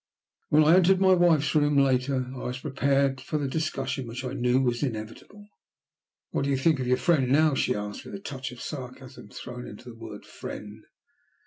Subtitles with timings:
[0.49, 4.33] When I entered my wife's room later, I was prepared for the discussion which I
[4.33, 5.47] knew was inevitable.
[6.31, 9.29] "What do you think of your friend now?" she asked, with a touch of sarcasm
[9.29, 10.85] thrown into the word "friend."